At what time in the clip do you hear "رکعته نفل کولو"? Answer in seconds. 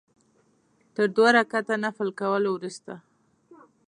1.37-2.49